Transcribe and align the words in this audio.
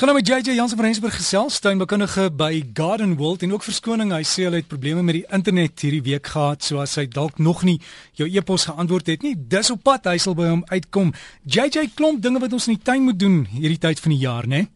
Ons 0.00 0.08
gaan 0.08 0.16
nou 0.16 0.22
met 0.24 0.46
JJ 0.46 0.54
Jansen 0.56 0.78
van 0.78 0.86
Rensburg 0.86 1.12
gesels, 1.12 1.58
tuinbekundige 1.60 2.30
by 2.32 2.62
Garden 2.72 3.10
World 3.18 3.42
en 3.44 3.50
ook 3.52 3.66
verskoning, 3.66 4.14
hy 4.16 4.22
sê 4.24 4.46
hy 4.46 4.62
het 4.62 4.70
probleme 4.70 5.02
met 5.04 5.18
die 5.18 5.26
internet 5.28 5.84
hierdie 5.84 6.00
week 6.06 6.30
gehad, 6.32 6.64
so 6.64 6.80
as 6.80 6.96
hy 6.96 7.04
dalk 7.04 7.36
nog 7.36 7.60
nie 7.68 7.76
jou 8.16 8.24
e-pos 8.24 8.64
geantwoord 8.70 9.12
het 9.12 9.28
nie. 9.28 9.34
Dis 9.36 9.68
op 9.74 9.84
pad, 9.84 10.08
hy 10.08 10.16
sal 10.16 10.32
by 10.38 10.48
hom 10.54 10.64
uitkom. 10.72 11.12
JJ 11.44 11.90
klomp 12.00 12.24
dinge 12.24 12.40
wat 12.40 12.56
ons 12.56 12.70
in 12.70 12.78
die 12.78 12.86
tuin 12.88 13.04
moet 13.04 13.20
doen 13.20 13.42
hierdie 13.52 13.82
tyd 13.84 14.00
van 14.00 14.16
die 14.16 14.22
jaar, 14.24 14.48
né? 14.48 14.70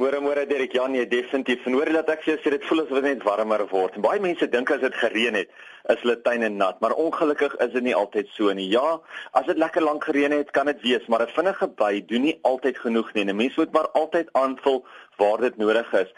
Môre 0.00 0.16
môre 0.24 0.46
Derek 0.48 0.72
Jan, 0.72 0.94
jy 0.96 1.02
definitief. 1.04 1.66
En 1.68 1.74
hoor 1.76 1.90
jy 1.90 1.92
dat 1.98 2.08
ek 2.14 2.22
sê 2.24 2.34
dit 2.40 2.62
voel 2.64 2.86
asof 2.86 3.02
dit 3.02 3.04
net 3.04 3.24
warmer 3.26 3.66
word. 3.68 3.98
En 3.98 4.04
baie 4.06 4.20
mense 4.24 4.46
dink 4.48 4.70
as 4.72 4.80
dit 4.80 4.94
gereën 4.96 5.36
het, 5.36 5.50
is 5.92 6.00
hulle 6.00 6.14
tuine 6.24 6.48
nat, 6.54 6.78
maar 6.80 6.94
ongelukkig 7.02 7.58
is 7.60 7.74
dit 7.74 7.84
nie 7.84 7.92
altyd 7.98 8.30
so 8.32 8.54
nie. 8.56 8.70
Ja, 8.72 8.94
as 9.36 9.44
dit 9.50 9.60
lekker 9.60 9.84
lank 9.84 10.06
gereën 10.08 10.32
het, 10.32 10.54
kan 10.56 10.72
dit 10.72 10.80
wees, 10.86 11.04
maar 11.12 11.26
'n 11.26 11.34
vinnige 11.36 11.68
by 11.82 12.00
doen 12.12 12.24
nie 12.30 12.38
altyd 12.48 12.80
genoeg 12.80 13.12
nie. 13.12 13.26
'n 13.28 13.36
Mens 13.36 13.60
moet 13.60 13.76
maar 13.76 13.90
altyd 13.92 14.32
aanvul 14.32 14.86
waar 15.18 15.38
dit 15.44 15.56
nodig 15.60 15.92
is 15.92 16.08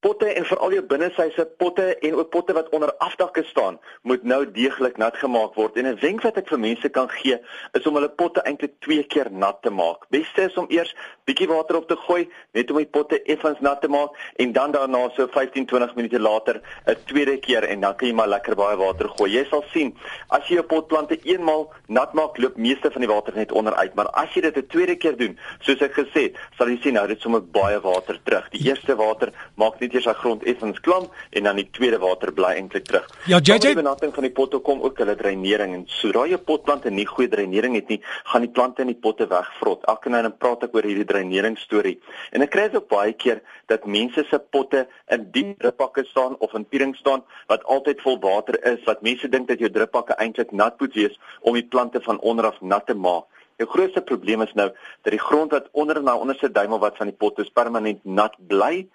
potte 0.00 0.26
en 0.32 0.46
veral 0.48 0.72
jou 0.72 0.82
binnesyse 0.88 1.44
potte 1.60 1.86
en 1.98 2.14
ook 2.14 2.30
potte 2.32 2.54
wat 2.56 2.68
onder 2.76 2.92
afdakke 3.04 3.42
staan 3.44 3.78
moet 4.02 4.22
nou 4.24 4.40
deeglik 4.50 4.96
nat 4.96 5.16
gemaak 5.20 5.54
word 5.54 5.76
en 5.76 5.86
'n 5.86 5.98
wenk 6.00 6.22
wat 6.22 6.36
ek 6.36 6.48
vir 6.48 6.58
mense 6.58 6.88
kan 6.88 7.08
gee 7.08 7.36
is 7.72 7.86
om 7.86 7.94
hulle 7.94 8.08
potte 8.08 8.40
eintlik 8.40 8.72
twee 8.80 9.02
keer 9.02 9.30
nat 9.30 9.62
te 9.62 9.70
maak. 9.70 10.08
Beste 10.08 10.42
is 10.42 10.56
om 10.56 10.66
eers 10.68 10.94
bietjie 11.24 11.48
water 11.48 11.76
op 11.76 11.88
te 11.88 11.96
gooi 11.96 12.28
net 12.52 12.70
om 12.70 12.76
die 12.76 12.86
potte 12.86 13.22
effens 13.22 13.60
nat 13.60 13.80
te 13.80 13.88
maak 13.88 14.16
en 14.36 14.52
dan 14.52 14.72
daarna 14.72 15.10
so 15.16 15.26
15-20 15.26 15.94
minute 15.94 16.18
later 16.18 16.60
'n 16.86 16.96
tweede 17.04 17.36
keer 17.36 17.64
en 17.64 17.80
dan 17.80 17.96
kan 17.96 18.08
jy 18.08 18.14
maar 18.14 18.28
lekker 18.28 18.54
baie 18.54 18.76
water 18.76 19.08
gooi. 19.08 19.30
Jy 19.30 19.44
sal 19.50 19.64
sien 19.72 19.94
as 20.28 20.48
jy 20.48 20.54
jou 20.54 20.64
potplante 20.64 21.18
eenmal 21.22 21.72
nat 21.88 22.12
maak, 22.12 22.38
loop 22.38 22.56
meeste 22.56 22.90
van 22.90 23.00
die 23.00 23.10
water 23.10 23.34
net 23.34 23.52
onder 23.52 23.74
uit, 23.74 23.94
maar 23.94 24.08
as 24.08 24.34
jy 24.34 24.40
dit 24.40 24.56
'n 24.56 24.66
tweede 24.66 24.96
keer 24.96 25.16
doen, 25.16 25.38
soos 25.60 25.80
ek 25.80 25.92
gesê 25.92 26.22
het, 26.22 26.36
sal 26.58 26.68
jy 26.68 26.78
sien 26.82 26.94
nou 26.94 27.06
dit 27.06 27.20
sommer 27.20 27.42
baie 27.42 27.80
water 27.80 28.18
terug. 28.24 28.48
Die 28.50 28.68
eerste 28.68 28.96
water 28.96 29.32
maak 29.56 29.78
net 29.90 29.98
eers 29.98 30.06
sy 30.06 30.14
grond 30.20 30.44
effens 30.46 30.78
klam 30.84 31.08
en 31.34 31.46
dan 31.48 31.58
die 31.58 31.66
tweede 31.74 31.98
water 32.02 32.32
bly 32.34 32.52
eintlik 32.58 32.86
terug. 32.86 33.06
Ja, 33.26 33.40
JJ, 33.40 33.58
die 33.64 33.78
benadering 33.78 34.14
van 34.14 34.26
die 34.26 34.32
potte 34.34 34.60
kom 34.62 34.82
ook 34.86 34.98
hulle 35.02 35.16
dreinering 35.18 35.74
en 35.74 35.84
sodra 35.90 36.26
jy 36.30 36.38
potplante 36.46 36.90
nie 36.94 37.06
goeie 37.08 37.30
dreinering 37.30 37.74
het 37.78 37.90
nie, 37.90 38.00
gaan 38.30 38.46
die 38.46 38.52
plante 38.54 38.84
in 38.84 38.92
die 38.92 38.98
potte 38.98 39.26
wegvrot. 39.30 39.86
Elke 39.90 40.12
nou 40.12 40.22
dan 40.26 40.36
praat 40.38 40.68
ek 40.68 40.76
oor 40.76 40.86
hierdie 40.86 41.08
dreinering 41.08 41.58
storie. 41.58 41.96
En 42.32 42.46
ek 42.46 42.52
kry 42.54 42.68
dit 42.68 42.78
ook 42.78 42.88
baie 42.92 43.16
keer 43.18 43.42
dat 43.70 43.86
mense 43.86 44.24
se 44.28 44.38
potte 44.54 44.86
in 45.10 45.26
diep 45.34 45.58
druppakke 45.60 46.06
staan 46.08 46.36
of 46.38 46.54
in 46.58 46.66
piering 46.66 46.94
staan 46.98 47.24
wat 47.50 47.64
altyd 47.64 48.02
vol 48.04 48.20
water 48.22 48.58
is, 48.66 48.80
wat 48.86 49.02
mense 49.06 49.28
dink 49.28 49.50
dat 49.50 49.62
jou 49.62 49.70
druppakke 49.72 50.16
eintlik 50.22 50.54
nat 50.54 50.78
moet 50.80 50.94
wees 50.94 51.18
om 51.40 51.58
die 51.58 51.66
plante 51.66 52.02
van 52.06 52.20
onder 52.20 52.50
af 52.52 52.60
nat 52.60 52.86
te 52.86 52.94
maak. 52.94 53.26
Die 53.60 53.68
grootste 53.68 54.00
probleem 54.00 54.40
is 54.40 54.52
nou 54.56 54.70
dat 55.04 55.12
die 55.12 55.20
grond 55.20 55.50
wat 55.52 55.66
onder 55.76 55.98
na 56.02 56.14
onderste 56.16 56.48
duimel 56.50 56.78
wat 56.80 56.96
van 56.96 57.10
die 57.10 57.16
pot 57.16 57.38
is 57.42 57.50
permanent 57.52 58.04
nat 58.04 58.38
bly 58.48 58.86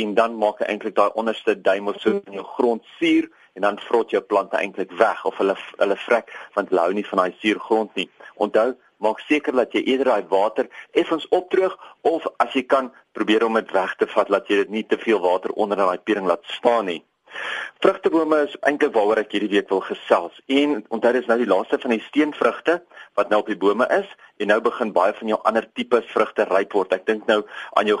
en 0.00 0.14
dan 0.16 0.38
maak 0.40 0.62
hy 0.62 0.68
eintlik 0.72 0.94
daai 0.96 1.18
onderste 1.20 1.52
duimel 1.60 1.98
so 2.00 2.22
in 2.24 2.38
jou 2.38 2.44
grond 2.54 2.88
suur 2.96 3.28
en 3.52 3.66
dan 3.66 3.76
vrot 3.84 4.14
jou 4.16 4.22
plante 4.24 4.56
eintlik 4.56 4.96
weg 4.96 5.20
of 5.28 5.36
hulle 5.42 5.58
hulle 5.76 5.98
vrek 6.06 6.32
want 6.56 6.72
hulle 6.72 6.86
hou 6.86 6.96
nie 6.96 7.04
van 7.10 7.20
daai 7.20 7.36
suur 7.42 7.60
grond 7.66 8.00
nie. 8.00 8.08
Onthou, 8.40 8.70
maak 9.04 9.20
seker 9.28 9.60
dat 9.60 9.76
jy 9.76 9.84
eerder 9.84 10.14
daai 10.14 10.32
water 10.32 10.72
effens 11.02 11.28
opdroog 11.28 11.76
of 12.14 12.24
as 12.40 12.56
jy 12.56 12.64
kan 12.64 12.94
probeer 13.12 13.44
om 13.44 13.60
dit 13.60 13.76
weg 13.76 13.92
te 14.00 14.08
vat 14.16 14.32
dat 14.38 14.48
jy 14.48 14.62
dit 14.64 14.78
nie 14.78 14.86
te 14.88 14.96
veel 15.04 15.20
water 15.20 15.52
onder 15.52 15.84
daai 15.84 16.00
piering 16.00 16.32
laat 16.32 16.48
staan 16.56 16.88
nie. 16.88 17.02
Vrugtebome 17.84 18.38
is 18.46 18.52
eintlik 18.64 18.94
waaroor 18.94 19.18
ek 19.20 19.34
hierdie 19.34 19.50
week 19.50 19.66
wil 19.68 19.82
gesels. 19.84 20.38
En 20.48 20.70
onthou 20.96 21.10
dis 21.12 21.26
nou 21.28 21.34
die 21.36 21.48
laaste 21.50 21.76
van 21.82 21.92
die 21.92 22.00
steenvrugte 22.06 22.78
wat 23.20 23.28
nou 23.28 23.42
op 23.42 23.50
die 23.50 23.58
bome 23.60 23.84
is 23.92 24.06
en 24.40 24.48
nou 24.48 24.56
begin 24.64 24.94
baie 24.96 25.12
van 25.18 25.32
jou 25.34 25.36
ander 25.50 25.66
tipes 25.76 26.06
vrugte 26.14 26.46
ryp 26.48 26.72
word. 26.72 26.94
Ek 26.96 27.04
dink 27.04 27.28
nou 27.28 27.42
aan 27.76 27.90
jou 27.90 27.98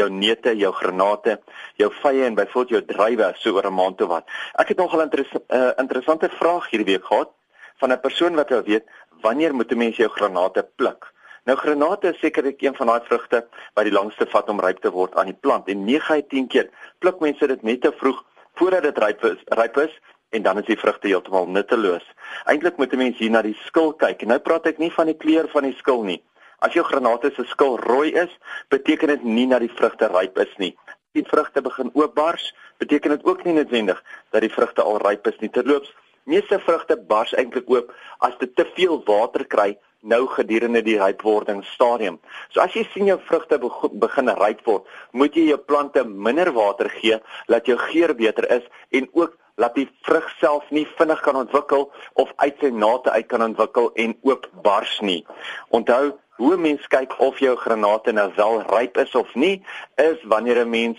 jou 0.00 0.08
neute, 0.10 0.56
jou 0.58 0.72
granate, 0.80 1.36
jou 1.78 1.92
vye 2.00 2.24
en 2.26 2.40
byvoorbeeld 2.40 2.74
jou 2.74 2.80
druiwe 2.88 3.28
so 3.38 3.54
oor 3.54 3.70
'n 3.70 3.78
maand 3.78 4.00
toe 4.02 4.08
wat. 4.10 4.26
Ek 4.58 4.74
het 4.74 4.82
nogal 4.82 4.98
'n 4.98 5.06
interess 5.06 5.38
uh, 5.46 5.70
interessante 5.78 6.28
vraag 6.40 6.66
hierdie 6.70 6.90
week 6.90 7.06
gehad 7.06 7.30
van 7.78 7.92
'n 7.92 8.00
persoon 8.00 8.34
wat 8.34 8.50
wou 8.50 8.62
weet 8.66 8.90
wanneer 9.22 9.54
moet 9.54 9.70
'n 9.70 9.78
mens 9.78 9.96
jou 9.96 10.08
granate 10.08 10.66
pluk? 10.74 11.06
Nou 11.44 11.56
granate 11.56 12.08
is 12.08 12.18
sekerlik 12.18 12.62
een 12.62 12.74
van 12.74 12.86
daai 12.86 13.00
vrugte 13.06 13.46
wat 13.74 13.84
die 13.84 13.94
langste 13.94 14.26
vat 14.26 14.48
om 14.48 14.60
ryp 14.60 14.82
te 14.82 14.90
word 14.90 15.14
aan 15.14 15.30
die 15.30 15.38
plant 15.40 15.68
en 15.68 15.84
9 15.84 16.14
uit 16.14 16.28
10 16.28 16.48
keer 16.48 16.68
pluk 16.98 17.20
mense 17.20 17.46
dit 17.46 17.62
net 17.62 17.80
te 17.80 17.92
vroeg 17.92 18.24
voordat 18.60 18.82
dit 18.82 18.98
ryp 18.98 19.22
is, 19.24 19.40
ryp 19.56 19.76
is 19.80 19.92
en 20.36 20.42
dan 20.42 20.58
is 20.60 20.66
die 20.68 20.78
vrugte 20.78 21.08
heeltemal 21.08 21.48
nutteloos. 21.48 22.04
Eintlik 22.44 22.76
moet 22.76 22.92
'n 22.92 23.00
mens 23.00 23.18
hier 23.18 23.30
na 23.30 23.42
die 23.42 23.56
skil 23.66 23.92
kyk. 23.92 24.22
En 24.22 24.28
nou 24.28 24.38
praat 24.38 24.66
ek 24.66 24.78
nie 24.78 24.92
van 24.92 25.06
die 25.06 25.16
kleur 25.16 25.48
van 25.48 25.62
die 25.62 25.76
skil 25.78 26.02
nie. 26.02 26.22
As 26.58 26.72
jou 26.72 26.84
granate 26.84 27.32
se 27.34 27.44
skil 27.44 27.78
rooi 27.78 28.12
is, 28.12 28.38
beteken 28.68 29.08
dit 29.08 29.22
nie 29.24 29.48
dat 29.48 29.60
die 29.60 29.72
vrugte 29.74 30.06
ryp 30.06 30.38
is 30.38 30.52
nie. 30.56 30.76
Die 31.12 31.24
vrugte 31.24 31.62
begin 31.62 31.90
oopbars, 31.94 32.54
beteken 32.78 33.10
dit 33.10 33.24
ook 33.24 33.44
nie 33.44 33.54
noodwendig 33.54 34.02
dat 34.30 34.40
die 34.40 34.52
vrugte 34.52 34.82
al 34.82 34.98
ryp 34.98 35.26
is 35.26 35.38
nie. 35.40 35.50
Terloops, 35.50 35.94
meeste 36.30 36.58
vrugte 36.62 36.96
bars 37.12 37.34
eintlik 37.34 37.70
oop 37.70 37.92
as 38.26 38.36
dit 38.40 38.54
te 38.56 38.66
veel 38.76 39.02
water 39.06 39.44
kry 39.44 39.74
nou 40.00 40.26
gedurende 40.32 40.80
die 40.82 40.96
rypwordingsstadium. 41.00 42.18
So 42.52 42.62
as 42.64 42.72
jy 42.76 42.86
sien 42.92 43.10
jou 43.10 43.18
vrugte 43.28 43.58
begin 43.60 44.32
ryp 44.38 44.62
word, 44.64 44.88
moet 45.12 45.36
jy 45.36 45.50
jou 45.50 45.58
plante 45.60 46.04
minder 46.08 46.52
water 46.56 46.88
gee, 46.94 47.20
laat 47.52 47.68
jou 47.68 47.76
geur 47.90 48.14
beter 48.16 48.48
is 48.60 48.64
en 48.96 49.08
ook 49.12 49.36
laat 49.60 49.76
die 49.76 49.88
vrug 50.06 50.24
self 50.40 50.70
nie 50.72 50.86
vinnig 50.96 51.20
kan 51.20 51.36
ontwikkel 51.36 51.90
of 52.22 52.32
uit 52.40 52.62
sy 52.62 52.70
nate 52.72 53.12
uit 53.12 53.28
kan 53.28 53.44
ontwikkel 53.44 53.90
en 54.00 54.16
ook 54.24 54.48
bars 54.64 54.96
nie. 55.04 55.20
Onthou, 55.68 56.14
hoe 56.40 56.56
mens 56.56 56.86
kyk 56.88 57.18
of 57.20 57.42
jou 57.44 57.52
granate 57.60 58.14
nou 58.16 58.30
wel 58.38 58.62
ryp 58.72 58.96
is 59.04 59.12
of 59.14 59.34
nie, 59.34 59.60
is 60.00 60.16
wanneer 60.24 60.64
'n 60.64 60.70
mens 60.70 60.98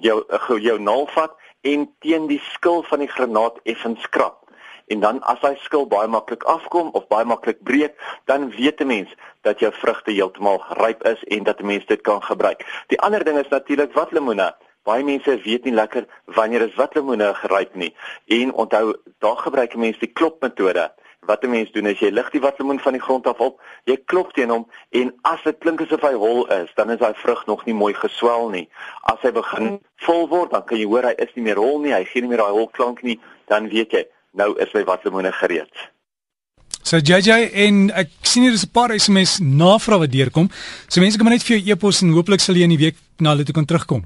jou 0.00 0.24
jou 0.60 0.78
naal 0.78 1.08
vat 1.16 1.32
en 1.62 1.88
teen 2.00 2.26
die 2.26 2.42
skil 2.52 2.82
van 2.82 2.98
die 2.98 3.08
granaat 3.08 3.58
effens 3.64 4.02
skrap 4.02 4.41
en 4.86 5.00
dan 5.00 5.20
as 5.22 5.40
hy 5.40 5.54
skil 5.62 5.86
baie 5.86 6.08
maklik 6.08 6.42
afkom 6.44 6.90
of 6.92 7.06
baie 7.08 7.24
maklik 7.24 7.62
breek, 7.62 7.94
dan 8.24 8.50
weet 8.50 8.80
'n 8.80 8.86
mens 8.86 9.14
dat 9.42 9.58
jou 9.60 9.72
vrugte 9.72 10.10
heeltemal 10.10 10.64
ryp 10.68 11.02
is 11.06 11.24
en 11.24 11.42
dat 11.42 11.60
'n 11.60 11.66
mens 11.66 11.86
dit 11.86 12.00
kan 12.00 12.22
gebruik. 12.22 12.66
Die 12.86 13.00
ander 13.00 13.24
ding 13.24 13.38
is 13.38 13.48
natuurlik 13.48 13.92
wat 13.92 14.12
lemoene. 14.12 14.54
Baie 14.82 15.04
mense 15.04 15.40
weet 15.44 15.64
nie 15.64 15.72
lekker 15.72 16.06
wanneer 16.24 16.60
is 16.60 16.74
wat 16.74 16.94
lemoene 16.94 17.34
geryp 17.34 17.74
nie. 17.74 17.94
En 18.26 18.52
onthou, 18.52 18.96
daar 19.18 19.36
gebruik 19.36 19.76
mense 19.76 19.98
die 19.98 20.12
klopmetode. 20.12 20.90
Wat 21.26 21.42
'n 21.44 21.50
mens 21.50 21.70
doen 21.72 21.86
is 21.86 21.98
jy 21.98 22.10
lig 22.10 22.30
die 22.30 22.40
watlemoen 22.40 22.80
van 22.80 22.92
die 22.92 23.02
grond 23.02 23.26
af 23.26 23.38
op, 23.38 23.60
jy 23.84 23.96
klop 24.04 24.32
teen 24.32 24.50
hom 24.50 24.70
en 24.90 25.14
as 25.22 25.42
dit 25.42 25.58
klink 25.58 25.80
asof 25.80 26.00
hy 26.00 26.14
hol 26.14 26.46
is, 26.46 26.74
dan 26.74 26.90
is 26.90 26.98
daai 26.98 27.14
vrug 27.14 27.46
nog 27.46 27.64
nie 27.64 27.74
mooi 27.74 27.94
geswel 27.94 28.48
nie. 28.48 28.68
As 29.02 29.20
hy 29.22 29.30
begin 29.30 29.80
vol 29.96 30.28
word, 30.28 30.50
dan 30.50 30.64
kan 30.64 30.78
jy 30.78 30.84
hoor 30.84 31.02
hy 31.02 31.14
is 31.18 31.34
nie 31.34 31.44
meer 31.44 31.56
hol 31.56 31.78
nie, 31.78 31.92
hy 31.92 32.04
gee 32.04 32.22
nie 32.22 32.28
meer 32.28 32.42
daai 32.42 32.50
hol 32.50 32.68
klank 32.68 33.02
nie, 33.02 33.20
dan 33.46 33.68
weet 33.68 33.92
jy 33.92 34.02
nou 34.32 34.52
is 34.60 34.72
my 34.74 34.84
watlemoene 34.88 35.32
gereed. 35.32 35.88
So 36.82 36.98
JJ 36.98 37.52
en 37.64 37.84
ek 37.94 38.10
sien 38.26 38.42
hier 38.42 38.52
is 38.52 38.64
'n 38.64 38.72
paar 38.72 38.90
SMS 38.98 39.38
navrae 39.40 39.98
wat 39.98 40.12
deurkom. 40.12 40.50
So 40.88 41.00
mense 41.00 41.16
kan 41.16 41.26
maar 41.26 41.34
net 41.34 41.44
vir 41.44 41.58
jou 41.58 41.70
e-pos 41.70 42.02
en 42.02 42.12
hooplik 42.12 42.40
sal 42.40 42.56
jy 42.56 42.62
in 42.62 42.76
die 42.76 42.84
week 42.84 42.96
na 43.18 43.30
hulle 43.30 43.44
toe 43.44 43.54
kan 43.54 43.64
terugkom. 43.64 44.04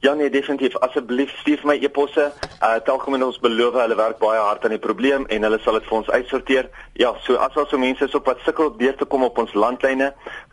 Ja 0.00 0.14
nee 0.14 0.30
definitief 0.30 0.76
asseblief 0.78 1.30
stuur 1.40 1.64
my 1.66 1.74
e-posse. 1.82 2.28
Uh 2.62 2.76
telkom 2.86 3.16
en 3.16 3.24
ons 3.26 3.38
beloof 3.42 3.74
hulle 3.80 3.96
werk 3.98 4.20
baie 4.22 4.38
hard 4.38 4.62
aan 4.64 4.76
die 4.76 4.84
probleem 4.84 5.24
en 5.26 5.42
hulle 5.42 5.58
sal 5.64 5.74
dit 5.74 5.88
vir 5.88 5.96
ons 5.96 6.10
uitsorteer. 6.10 6.68
Ja, 7.02 7.10
so 7.24 7.34
as 7.42 7.56
al 7.58 7.66
so 7.66 7.80
mense 7.82 8.06
is 8.06 8.14
op 8.14 8.30
wat 8.30 8.38
sukkel 8.46 8.70
deur 8.78 8.94
te 8.94 9.08
kom 9.10 9.26
op 9.26 9.40
ons 9.42 9.56
landlyne, 9.58 10.12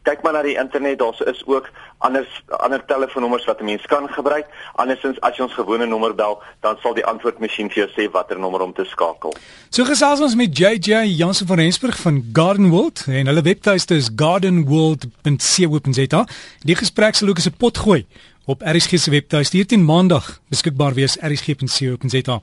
kyk 0.10 0.26
maar 0.26 0.34
na 0.34 0.42
die 0.46 0.58
internet, 0.58 0.98
daar 0.98 1.22
is 1.30 1.44
ook 1.46 1.70
ander 2.06 2.26
ander 2.58 2.82
telefoonnommers 2.90 3.46
wat 3.46 3.62
'n 3.62 3.70
mens 3.70 3.86
kan 3.86 4.10
gebruik. 4.10 4.50
Andersins 4.82 5.22
as 5.22 5.38
jy 5.38 5.44
ons 5.44 5.54
gewone 5.54 5.86
nommer 5.86 6.16
bel, 6.16 6.42
dan 6.62 6.78
sal 6.82 6.94
die 6.94 7.06
antwoordmasjien 7.06 7.70
vir 7.70 7.86
jou 7.86 7.90
sê 7.94 8.12
watter 8.12 8.40
nommer 8.40 8.62
om 8.62 8.74
te 8.74 8.86
skakel. 8.86 9.34
So 9.70 9.84
gesels 9.84 10.22
ons 10.22 10.36
met 10.36 10.58
JJ 10.58 11.06
Jansen 11.06 11.48
van 11.48 11.58
Rensburg 11.58 12.02
van 12.02 12.24
Gardenwold 12.34 13.06
en 13.08 13.28
hulle 13.28 13.42
webtuiste 13.42 13.96
is 13.96 14.10
gardenwold.co.za. 14.16 16.26
Die 16.64 16.76
gesprek 16.76 17.16
sal 17.16 17.30
ook 17.30 17.38
as 17.38 17.48
'n 17.48 17.58
pot 17.58 17.78
gooi 17.78 18.06
op 18.46 18.62
RSG 18.62 19.00
se 19.00 19.10
webtuiste 19.10 19.58
hier 19.58 19.68
teen 19.68 19.84
Maandag 19.84 20.42
beskikbaar 20.50 20.94
wees 20.94 21.18
rsg.co.za. 21.18 22.42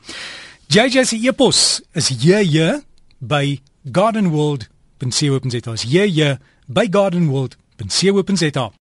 JJ 0.66 1.04
se 1.04 1.16
e-pos 1.16 1.80
is 1.92 2.08
jj 2.08 2.82
by 3.18 3.60
gardenworld.co.za. 3.82 5.74
Jj 5.88 6.36
by 6.66 6.88
gardenworld.co.za. 6.90 8.72